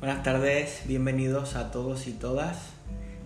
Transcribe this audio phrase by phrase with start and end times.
[0.00, 2.70] Buenas tardes, bienvenidos a todos y todas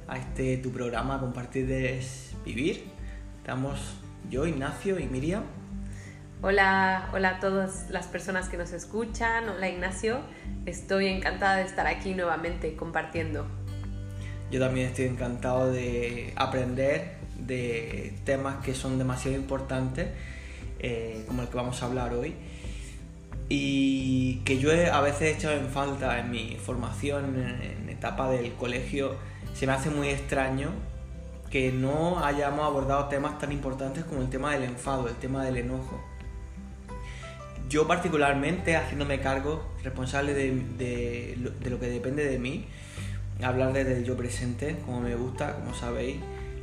[0.09, 2.85] a este tu programa Compartir es Vivir.
[3.37, 3.79] Estamos
[4.31, 5.43] yo, Ignacio y Miriam.
[6.41, 9.51] Hola, hola a todas las personas que nos escuchan.
[9.51, 10.21] Hola Ignacio,
[10.65, 13.47] estoy encantada de estar aquí nuevamente compartiendo.
[14.51, 20.09] Yo también estoy encantado de aprender de temas que son demasiado importantes,
[20.79, 22.35] eh, como el que vamos a hablar hoy
[23.55, 28.55] y que yo a veces he echado en falta en mi formación, en, etapa del
[28.55, 29.15] colegio,
[29.53, 30.71] se me hace muy extraño
[31.51, 35.59] que no hayamos abordado temas tan importantes como el tema del enfado, el tema del
[35.59, 36.01] enojo.
[37.69, 42.65] Yo particularmente, haciéndome cargo, responsable de, de, de lo que depende de mí,
[43.43, 46.17] hablar desde el yo presente, como me gusta, como sabéis,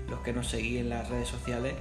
[0.10, 1.76] los que nos seguís en las redes sociales,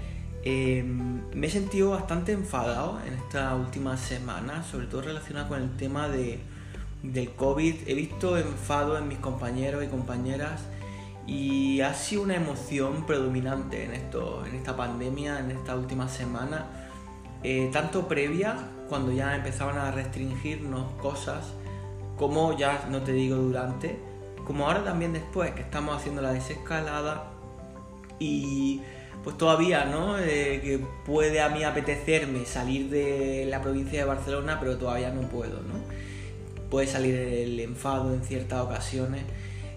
[0.45, 5.77] Em, me he sentido bastante enfadado en esta última semana, sobre todo relacionado con el
[5.77, 6.41] tema de,
[7.03, 7.75] del COVID.
[7.87, 10.63] He visto enfado en mis compañeros y compañeras
[11.27, 16.67] y ha sido una emoción predominante en, esto, en esta pandemia, en esta última semana,
[17.43, 18.57] eh, tanto previa,
[18.89, 21.53] cuando ya empezaban a restringirnos cosas,
[22.17, 23.99] como ya no te digo durante,
[24.47, 27.31] como ahora también después, que estamos haciendo la desescalada
[28.19, 28.81] y
[29.25, 30.19] pues todavía, ¿no?
[30.19, 35.23] Eh, que puede a mí apetecerme salir de la provincia de Barcelona, pero todavía no
[35.29, 35.75] puedo, ¿no?
[36.71, 39.23] Puede salir el enfado en ciertas ocasiones,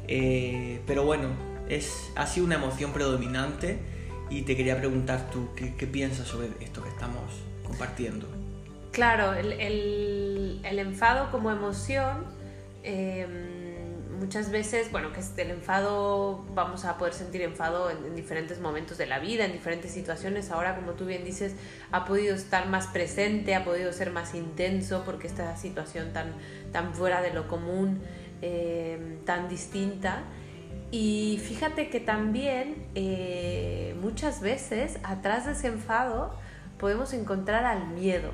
[0.07, 1.29] eh, pero bueno,
[1.69, 3.79] es, ha sido una emoción predominante
[4.29, 7.23] y te quería preguntar tú, ¿qué, piensas sobre esto que estamos
[7.65, 8.27] compartiendo?
[8.91, 12.25] Claro, el, enfado como emoción...
[12.83, 13.50] Eh
[14.21, 19.07] muchas veces, bueno, que el enfado, vamos a poder sentir enfado en, diferentes momentos de
[19.07, 20.51] la vida, en diferentes situaciones.
[20.51, 21.55] Ahora, como tú bien dices,
[21.91, 26.35] ha podido estar más presente, ha podido ser más intenso porque esta situación tan,
[26.71, 27.99] tan fuera de lo común,
[28.43, 30.21] eh, tan distinta.
[30.91, 36.31] Y fíjate que también eh, muchas veces atrás de ese enfado
[36.77, 38.31] podemos encontrar al miedo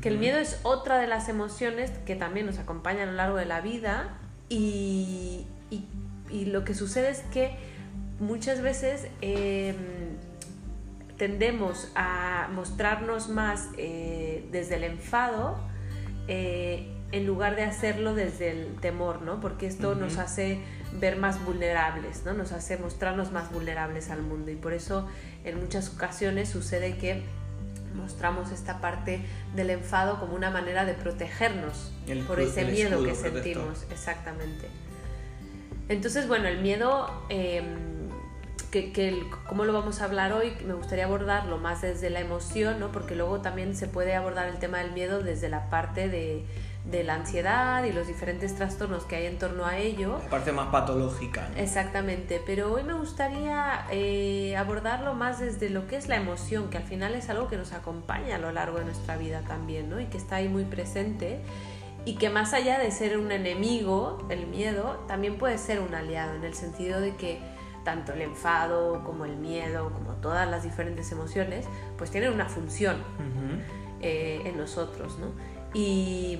[0.00, 3.36] que el miedo es otra de las emociones que también nos acompaña a lo largo
[3.36, 4.16] de la vida
[4.48, 5.46] y,
[6.30, 7.56] lo que sucede es que
[8.20, 9.76] muchas veces em,
[11.16, 15.58] tendemos a mostrarnos más eh, desde el enfado
[16.28, 19.40] eh, en lugar de hacerlo desde el temor, ¿no?
[19.40, 20.60] Porque esto nos hace
[21.00, 22.34] ver más vulnerables, ¿no?
[22.34, 25.08] Nos hace mostrarnos más vulnerables al mundo y por eso
[25.44, 27.22] en muchas ocasiones sucede que
[27.98, 29.20] mostramos esta parte
[29.54, 31.92] del enfado como una manera de protegernos
[32.26, 33.84] por ese miedo que sentimos.
[33.90, 34.68] Exactamente.
[35.88, 37.62] Entonces, bueno, el miedo, eh,
[38.70, 40.52] que, ¿cómo lo vamos a hablar hoy?
[40.66, 42.92] Me gustaría abordarlo más desde la emoción, ¿no?
[42.92, 46.44] Porque luego también se puede abordar el tema del miedo desde la parte de
[46.90, 50.18] de la ansiedad y los diferentes trastornos que hay en torno a ello.
[50.24, 51.48] La parte más patológica.
[51.56, 56.78] Exactamente, pero hoy me gustaría eh, abordarlo más desde lo que es la emoción, que
[56.78, 60.00] al final es algo que nos acompaña a lo largo de nuestra vida también, ¿no?
[60.00, 61.40] Y que está ahí muy presente
[62.04, 66.36] y que más allá de ser un enemigo, el miedo, también puede ser un aliado,
[66.36, 67.38] en el sentido de que
[67.84, 71.66] tanto el enfado como el miedo, como todas las diferentes emociones,
[71.98, 72.96] pues tienen una función
[74.00, 75.57] eh, en nosotros, ¿no?
[75.74, 76.38] Y,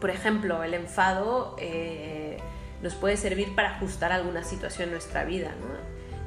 [0.00, 2.38] por ejemplo, el enfado eh,
[2.82, 5.52] nos puede servir para ajustar alguna situación en nuestra vida,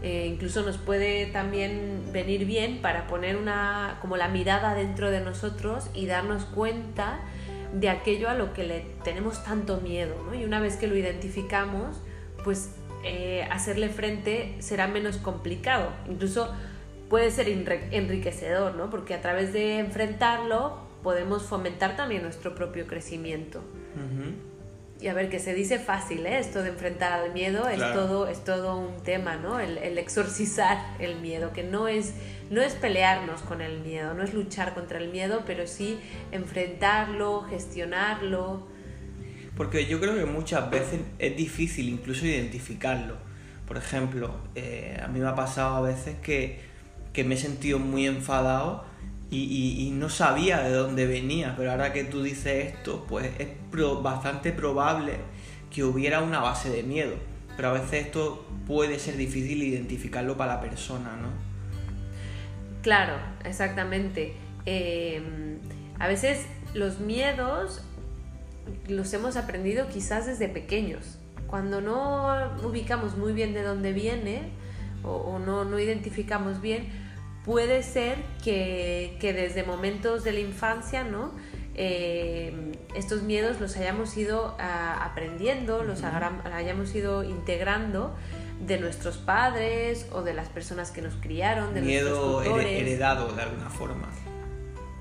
[0.04, 5.22] eh, incluso nos puede también venir bien para poner una como la mirada dentro de
[5.22, 7.22] nosotros y darnos cuenta
[7.74, 12.02] de aquello a lo que le tenemos tanto miedo y una vez que lo identificamos
[12.44, 15.90] pues eh, hacerle frente será menos complicado.
[16.10, 16.54] Incluso
[17.10, 18.90] puede ser enriquecedor ¿no?
[18.90, 23.62] porque a través de enfrentarlo podemos fomentar también nuestro propio crecimiento.
[25.04, 26.40] Y a ver, que se dice fácil, ¿eh?
[26.40, 29.60] Esto de enfrentar al miedo es, todo, es todo un tema, ¿no?
[29.60, 32.14] El, exorcizar el miedo, que no es,
[32.50, 36.00] no es pelearnos con el miedo, no es luchar contra el miedo, pero sí
[36.32, 38.66] enfrentarlo, gestionarlo.
[39.58, 43.18] Porque yo creo que muchas veces es difícil incluso identificarlo.
[43.68, 46.62] Por ejemplo, eh, a mí me ha pasado a veces que,
[47.12, 48.86] que me he sentido muy enfadado
[49.30, 53.50] y, no sabía de dónde venía, pero ahora que tú dices esto, pues es
[54.02, 55.14] bastante probable
[55.72, 57.16] que hubiera una base de miedo,
[57.56, 61.30] pero a veces esto puede ser difícil identificarlo para la persona, ¿no?
[62.84, 64.34] Claro, exactamente.
[64.66, 65.58] Em,
[66.00, 67.82] a veces los miedos
[68.88, 71.18] los hemos aprendido quizás desde pequeños.
[71.48, 74.52] Cuando no ubicamos muy bien de dónde viene
[75.04, 76.88] o, no, no identificamos bien,
[77.46, 81.32] puede ser que, desde momentos de la infancia, ¿no?
[81.76, 88.16] eh, estos miedos los hayamos ido ah, aprendiendo, los hayamos ido integrando
[88.66, 93.70] de nuestros padres o de las personas que nos criaron, de miedo heredado de alguna
[93.70, 94.10] forma.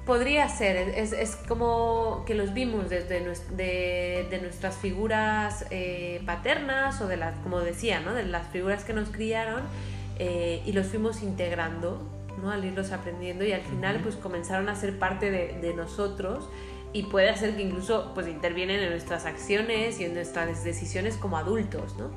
[0.06, 7.16] Podría ser, es, como que los vimos desde de, nuestras figuras eh, paternas o de
[7.16, 8.12] las, como decía, ¿no?
[8.12, 9.62] de las figuras que nos criaron
[10.18, 12.02] eh, y los fuimos integrando
[12.40, 12.50] ¿no?
[12.50, 16.48] al irlos aprendiendo y al final pues comenzaron a ser parte de, nosotros
[16.92, 21.38] y puede ser que incluso pues intervienen en nuestras acciones y en nuestras decisiones como
[21.38, 22.10] adultos, ¿no?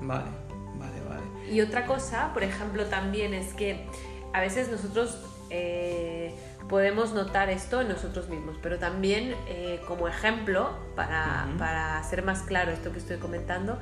[0.00, 0.30] Vale,
[0.78, 1.50] vale, vale.
[1.50, 3.86] Y otra cosa, por ejemplo, también es que
[4.32, 5.18] a veces nosotros
[5.48, 6.34] eh,
[6.68, 12.42] podemos notar esto en nosotros mismos, pero también eh, como ejemplo, para, para, hacer más
[12.42, 13.78] claro esto que estoy comentando,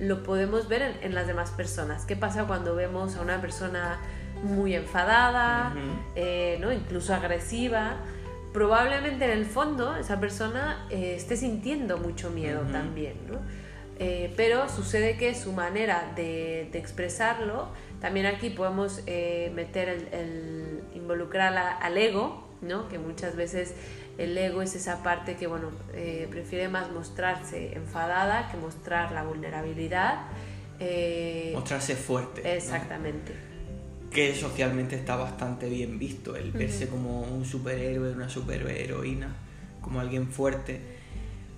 [0.00, 2.04] lo podemos ver en, las demás personas.
[2.04, 4.00] ¿Qué pasa cuando vemos a una persona
[4.42, 5.74] muy enfadada,
[6.16, 6.72] eh, ¿no?
[6.72, 7.96] incluso agresiva?
[8.52, 13.38] Probablemente en el fondo esa persona esté sintiendo mucho miedo también, ¿no?
[14.36, 17.68] pero sucede que su manera de, de expresarlo
[18.04, 22.86] también aquí podemos eh, meter el, involucrar al ego, ¿no?
[22.90, 23.74] que muchas veces
[24.18, 29.24] el ego es esa parte que bueno, eh, prefiere más mostrarse enfadada que mostrar la
[29.24, 30.26] vulnerabilidad.
[30.78, 32.56] Eh, mostrarse fuerte.
[32.56, 33.32] Exactamente.
[34.10, 39.34] Que socialmente está bastante bien visto, el verse como un superhéroe, una superheroína,
[39.80, 40.80] como alguien fuerte.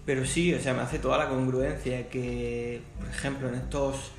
[0.06, 4.12] Pero sí, o sea, me hace toda la congruencia que, por ejemplo, en estos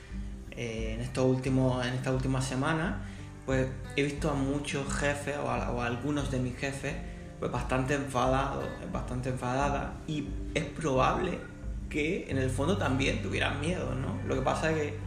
[0.58, 3.04] eh, en, estos últimos, en esta última semana,
[3.46, 6.96] pues he visto a muchos jefes o a, algunos de mis jefes
[7.40, 11.40] bastante enfadados, bastante enfadadas y es probable
[11.90, 14.20] que en el fondo también tuvieran miedo, ¿no?
[14.28, 14.98] Lo que pasa es que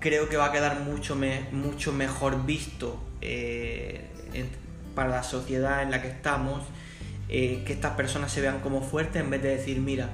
[0.00, 1.16] creo que va a quedar mucho,
[1.52, 4.10] mucho mejor visto eh,
[4.94, 6.62] para la sociedad en la que estamos
[7.28, 10.10] eh, que estas personas se vean como fuertes en vez de decir, mira,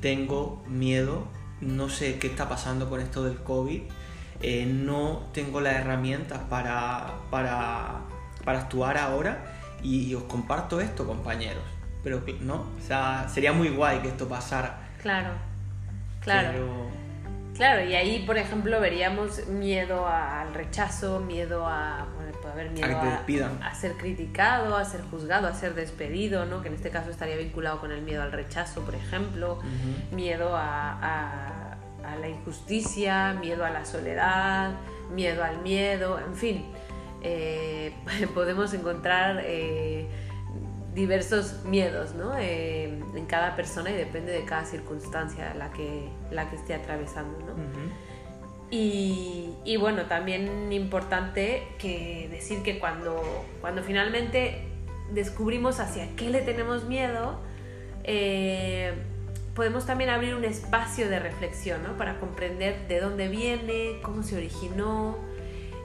[0.00, 1.26] tengo miedo
[1.60, 3.82] no sé qué está pasando con esto del COVID,
[4.42, 8.02] eh, no tengo las herramientas para, para,
[8.44, 11.64] actuar ahora y os comparto esto, compañeros.
[12.02, 14.78] Pero no, o sea, sería muy guay que esto pasara.
[15.00, 15.30] Claro,
[16.20, 16.94] claro.
[17.54, 22.06] Claro, y ahí, por ejemplo, veríamos miedo al rechazo, miedo a.
[22.42, 22.98] puede haber miedo
[23.62, 26.62] a, ser criticado, a ser juzgado, a ser despedido, ¿no?
[26.62, 29.60] Que en este caso estaría vinculado con el miedo al rechazo, por ejemplo,
[30.10, 31.76] miedo a,
[32.20, 34.72] la injusticia, miedo a la soledad,
[35.12, 36.66] miedo al miedo, en fin.
[37.24, 37.92] Eh,
[38.34, 39.42] podemos encontrar.
[39.44, 40.06] Eh,
[40.94, 42.38] diversos miedos ¿no?
[42.38, 47.36] Eh, en cada persona y depende de cada circunstancia la que, la que esté atravesando.
[47.40, 47.54] ¿no?
[48.70, 53.20] y, y, bueno, también importante que decir que cuando,
[53.60, 54.68] cuando finalmente
[55.12, 57.40] descubrimos hacia qué le tenemos miedo,
[59.56, 61.96] podemos también abrir un espacio de reflexión ¿no?
[61.96, 65.16] para comprender de dónde viene, cómo se originó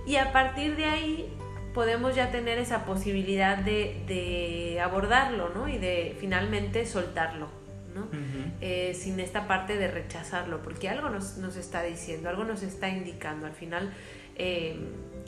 [0.05, 1.37] y a partir de ahí
[1.73, 5.67] podemos ya tener esa posibilidad de, abordarlo ¿no?
[5.67, 7.47] y de finalmente soltarlo,
[7.93, 8.07] ¿no?
[8.61, 13.45] Eh, sin esta parte de rechazarlo, porque algo nos, está diciendo, algo nos está indicando.
[13.45, 13.93] Al final,
[14.35, 14.79] eh,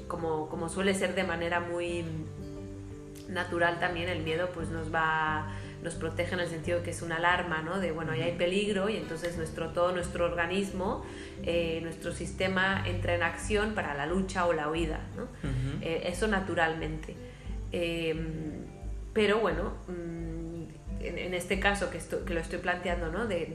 [0.08, 2.04] como, como suele ser de manera muy
[3.30, 5.48] natural también, el miedo pues nos va
[5.84, 7.80] nos protege en el sentido de que es una alarma, ¿no?
[7.80, 11.04] De, bueno, ya hay peligro y entonces nuestro, todo nuestro organismo,
[11.44, 15.28] eh, nuestro sistema entra en acción para la lucha o la huida, ¿no?
[15.82, 17.16] Eh, eso naturalmente.
[17.72, 18.66] Em,
[19.14, 20.42] pero bueno, mm,
[21.04, 23.26] en, este caso que, que, lo estoy planteando, ¿no?
[23.26, 23.48] De,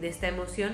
[0.00, 0.72] de, esta emoción,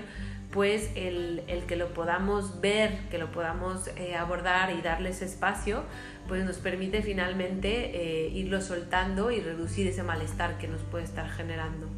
[0.53, 5.25] pues el, el, que lo podamos ver, que lo podamos eh, abordar y darle ese
[5.25, 5.83] espacio,
[6.29, 11.29] pues nos permite finalmente eh, irlo soltando y reducir ese malestar que nos puede estar
[11.31, 11.89] generando.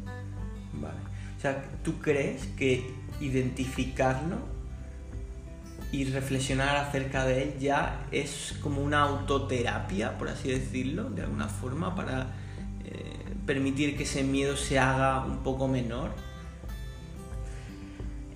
[0.73, 0.97] Vale.
[1.37, 4.37] O sea, ¿tú crees que identificarlo
[5.91, 11.49] y reflexionar acerca de él ya es como una autoterapia, por así decirlo, de alguna
[11.49, 12.27] forma, para
[12.85, 13.13] eh,
[13.45, 16.11] permitir que ese miedo se haga un poco menor?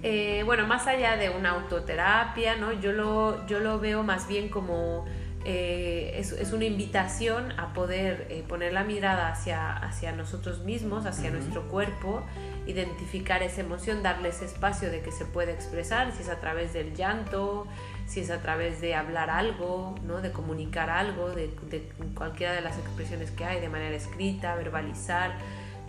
[0.02, 2.72] Eh, bueno, más allá de una autoterapia, ¿no?
[2.72, 5.06] yo, lo, yo lo veo más bien como
[5.46, 11.32] eh, es, una invitación a poder eh, poner la mirada hacia, hacia nosotros mismos, hacia
[11.32, 12.24] nuestro cuerpo,
[12.68, 16.74] identificar esa emoción, darle ese espacio de que se puede expresar, si es a través
[16.74, 17.68] del llanto,
[18.06, 20.22] si es a través de hablar algo, ¿no?
[20.22, 21.50] de comunicar algo, de,
[22.14, 25.38] cualquiera de las expresiones que hay, de manera escrita, verbalizar,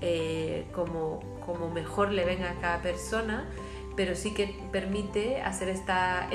[0.00, 3.46] eh, como, como mejor le venga a cada persona
[4.00, 6.30] pero sí que permite hacer esta,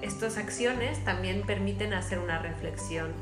[0.00, 3.12] estas acciones, también permiten hacer una reflexión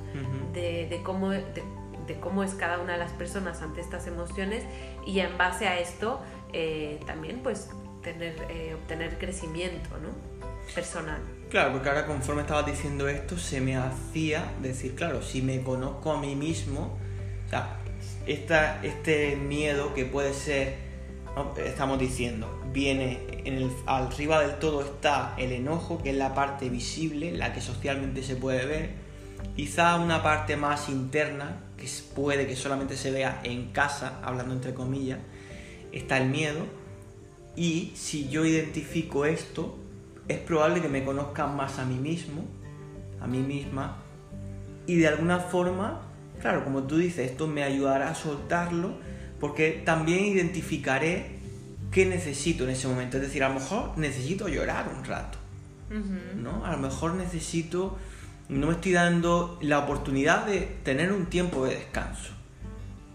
[0.52, 4.62] de, cómo, de cómo es cada una de las personas ante estas emociones
[5.07, 6.21] y en base a esto
[6.52, 7.71] eh, también pues
[8.02, 10.11] tener, eh, obtener crecimiento ¿no?
[10.75, 11.23] personal.
[11.49, 16.12] Claro, porque ahora conforme estabas diciendo esto, se me hacía decir, claro, si me conozco
[16.12, 16.99] a mí mismo,
[17.47, 17.78] o sea,
[18.26, 20.76] esta, este miedo que puede ser,
[21.64, 23.18] estamos diciendo, viene
[23.87, 28.37] arriba del todo está el enojo, que es la parte visible, la que socialmente se
[28.37, 28.90] puede ver,
[29.56, 34.75] quizá una parte más interna, que puede que solamente se vea en casa, hablando entre
[34.75, 35.18] comillas,
[35.92, 36.66] está el miedo,
[37.56, 39.78] y si yo identifico esto,
[40.28, 42.44] es probable que me conozca más a mí mismo,
[43.20, 43.96] a mí misma,
[44.87, 46.02] y de alguna forma,
[46.40, 48.92] claro, como tú dices, esto me ayudará a soltarlo,
[49.40, 51.38] porque también identificaré
[51.90, 53.16] qué necesito en ese momento.
[53.16, 55.38] Es decir, a lo mejor necesito llorar un rato,
[56.37, 56.64] ¿no?
[56.64, 57.99] A lo mejor necesito,
[58.49, 62.33] no me estoy dando la oportunidad de tener un tiempo de descanso,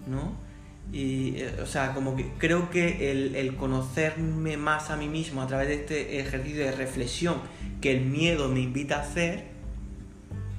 [0.08, 0.44] ¿no?
[0.92, 5.48] Y, eh, o sea, como que creo que el, conocerme más a mí mismo a
[5.48, 7.38] través de este ejercicio de reflexión
[7.82, 9.46] que el miedo me invita a hacer,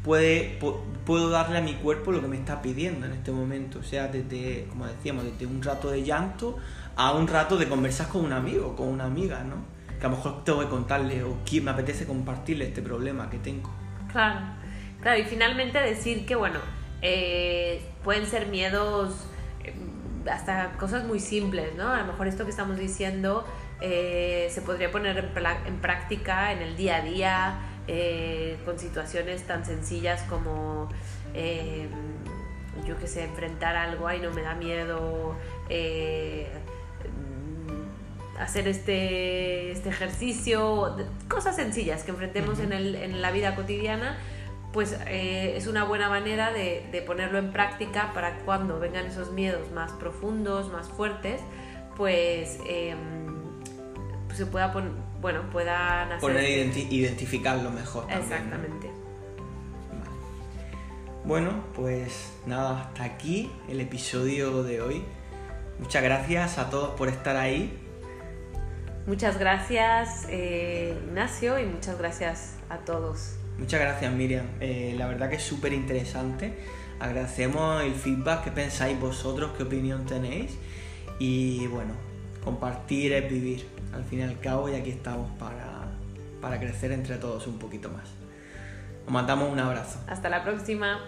[0.03, 0.59] puede,
[1.05, 3.79] puedo darle a mi cuerpo lo que me está pidiendo en este momento.
[3.79, 6.59] O sea, desde, como decíamos, desde un rato de llanto
[6.97, 9.57] a un rato de conversar con un amigo, con una amiga, ¿no?
[9.99, 13.39] Que a lo mejor tengo que contarle o que me apetece compartirle este problema que
[13.39, 13.71] tengo.
[14.13, 14.41] Claro,
[15.01, 16.61] claro, y finalmente decir que, bueno,
[17.03, 19.27] eh, pueden ser miedos
[20.31, 21.89] hasta cosas muy simples, ¿no?
[21.89, 23.45] A lo mejor esto que estamos diciendo
[23.81, 25.19] eh, se podría poner
[25.67, 30.89] en, práctica en el día a día eh, con situaciones tan sencillas como,
[31.35, 31.89] eh,
[32.87, 35.37] yo qué sé, enfrentar algo, ay, no me da miedo,
[38.39, 40.97] hacer este, este ejercicio,
[41.29, 44.19] cosas sencillas que enfrentemos en, el, en la vida cotidiana
[44.75, 49.71] pues eh, es una buena manera de, ponerlo en práctica para cuando vengan esos miedos
[49.71, 51.41] más profundos, más fuertes,
[51.97, 53.37] pues, em,
[54.27, 54.75] pues se pueda
[55.21, 56.21] bueno, puedan hacer...
[56.21, 58.11] Poner identificarlo mejor.
[58.11, 58.91] Exactamente.
[61.25, 65.05] Bueno, pues nada, hasta aquí el episodio de hoy.
[65.79, 67.84] Muchas gracias a todos por estar ahí.
[69.07, 73.37] Muchas gracias eh, Ignacio y muchas gracias a todos.
[73.59, 76.55] Muchas gracias Miriam, eh, la verdad que es súper interesante.
[77.01, 80.57] Agradecemos el feedback, qué pensáis vosotros, qué opinión tenéis
[81.19, 81.93] y bueno,
[82.43, 85.91] compartir es vivir al fin y al cabo y aquí estamos para,
[86.41, 88.09] para crecer entre todos un poquito más.
[89.07, 89.99] Os mandamos un abrazo.
[90.09, 90.99] Hasta la próxima.